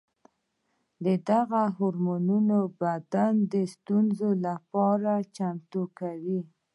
[1.29, 6.41] دغه هورمونونه بدن د ستونزو لپاره چمتو کوي.